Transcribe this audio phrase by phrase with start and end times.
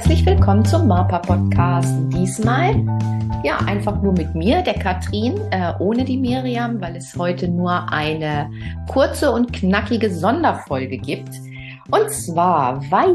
[0.00, 1.94] herzlich willkommen zum MAPA Podcast.
[2.10, 2.74] Diesmal
[3.44, 7.92] ja einfach nur mit mir, der Katrin, äh, ohne die Miriam, weil es heute nur
[7.92, 8.50] eine
[8.88, 11.28] kurze und knackige Sonderfolge gibt.
[11.90, 13.14] Und zwar, weil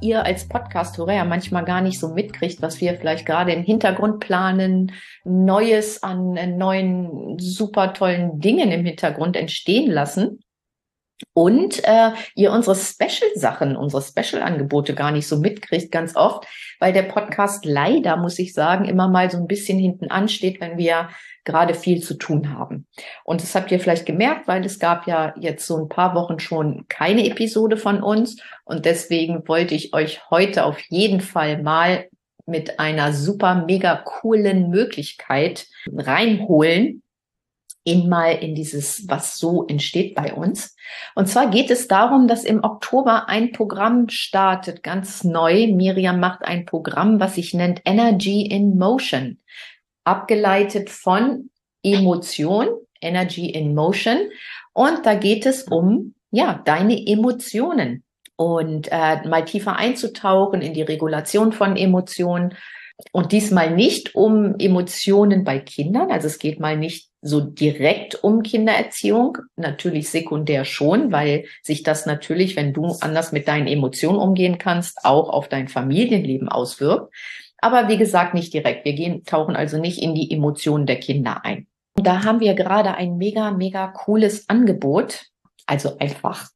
[0.00, 4.20] ihr als Podcast-Hörer ja manchmal gar nicht so mitkriegt, was wir vielleicht gerade im Hintergrund
[4.20, 4.92] planen,
[5.24, 10.40] Neues an neuen super tollen Dingen im Hintergrund entstehen lassen
[11.32, 16.46] und äh, ihr unsere Special-Sachen, unsere Special-Angebote gar nicht so mitkriegt, ganz oft,
[16.78, 20.78] weil der Podcast leider, muss ich sagen, immer mal so ein bisschen hinten ansteht, wenn
[20.78, 21.10] wir
[21.44, 22.86] gerade viel zu tun haben.
[23.24, 26.38] Und das habt ihr vielleicht gemerkt, weil es gab ja jetzt so ein paar Wochen
[26.38, 28.40] schon keine Episode von uns.
[28.64, 32.06] Und deswegen wollte ich euch heute auf jeden Fall mal
[32.46, 35.66] mit einer super, mega coolen Möglichkeit
[35.96, 37.02] reinholen,
[37.84, 40.76] in mal in dieses, was so entsteht bei uns.
[41.14, 45.66] Und zwar geht es darum, dass im Oktober ein Programm startet, ganz neu.
[45.68, 49.38] Miriam macht ein Programm, was sich nennt Energy in Motion,
[50.04, 51.50] abgeleitet von
[51.82, 52.68] Emotion,
[53.00, 54.18] Energy in Motion.
[54.72, 58.04] Und da geht es um, ja, deine Emotionen
[58.36, 62.54] und äh, mal tiefer einzutauchen in die Regulation von Emotionen
[63.12, 68.42] und diesmal nicht um Emotionen bei Kindern, also es geht mal nicht so direkt um
[68.42, 74.58] Kindererziehung, natürlich sekundär schon, weil sich das natürlich, wenn du anders mit deinen Emotionen umgehen
[74.58, 77.14] kannst, auch auf dein Familienleben auswirkt.
[77.58, 78.84] Aber wie gesagt, nicht direkt.
[78.84, 81.66] Wir gehen, tauchen also nicht in die Emotionen der Kinder ein.
[81.96, 85.26] Da haben wir gerade ein mega, mega cooles Angebot.
[85.66, 86.48] Also einfach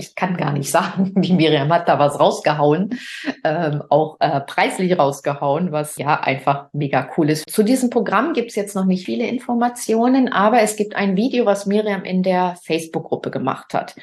[0.00, 2.98] ich kann gar nicht sagen, die Miriam hat da was rausgehauen,
[3.44, 7.48] ähm, auch äh, preislich rausgehauen, was ja einfach mega cool ist.
[7.48, 11.46] Zu diesem Programm gibt es jetzt noch nicht viele Informationen, aber es gibt ein Video,
[11.46, 13.94] was Miriam in der Facebook-Gruppe gemacht hat.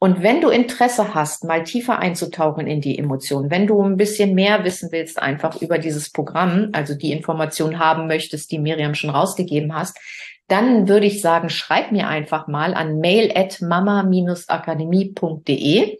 [0.00, 4.32] Und wenn du Interesse hast, mal tiefer einzutauchen in die Emotionen, wenn du ein bisschen
[4.32, 9.10] mehr wissen willst einfach über dieses Programm, also die Information haben möchtest, die Miriam schon
[9.10, 9.98] rausgegeben hast,
[10.48, 15.98] dann würde ich sagen, schreib mir einfach mal an mail at mama-akademie.de,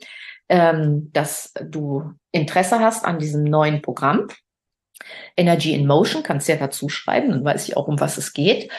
[0.48, 4.28] ähm, dass du Interesse hast an diesem neuen Programm.
[5.36, 8.32] Energy in Motion kannst du ja dazu schreiben, dann weiß ich auch, um was es
[8.32, 8.70] geht.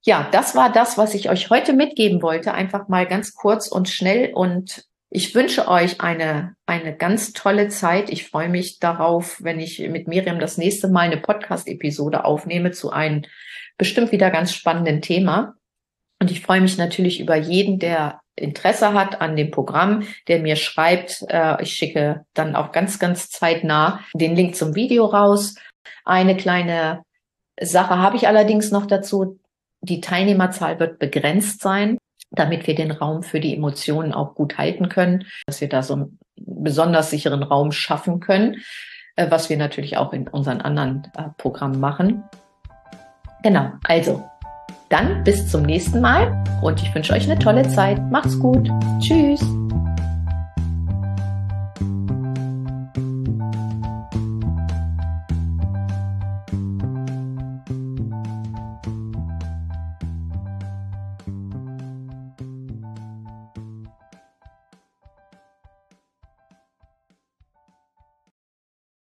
[0.03, 2.53] ja, das war das, was ich euch heute mitgeben wollte.
[2.53, 4.33] Einfach mal ganz kurz und schnell.
[4.33, 8.09] Und ich wünsche euch eine, eine ganz tolle Zeit.
[8.09, 12.91] Ich freue mich darauf, wenn ich mit Miriam das nächste Mal eine Podcast-Episode aufnehme zu
[12.91, 13.23] einem
[13.77, 15.55] bestimmt wieder ganz spannenden Thema.
[16.19, 20.55] Und ich freue mich natürlich über jeden, der Interesse hat an dem Programm, der mir
[20.55, 21.23] schreibt.
[21.29, 25.55] Äh, ich schicke dann auch ganz, ganz zeitnah den Link zum Video raus.
[26.05, 27.03] Eine kleine
[27.59, 29.39] Sache habe ich allerdings noch dazu.
[29.81, 31.97] Die Teilnehmerzahl wird begrenzt sein,
[32.31, 35.93] damit wir den Raum für die Emotionen auch gut halten können, dass wir da so
[35.93, 38.57] einen besonders sicheren Raum schaffen können,
[39.15, 42.23] äh, was wir natürlich auch in unseren anderen äh, Programmen machen.
[43.43, 44.23] Genau, also
[44.89, 47.99] dann bis zum nächsten Mal und ich wünsche euch eine tolle Zeit.
[48.11, 48.69] Macht's gut.
[48.99, 49.41] Tschüss.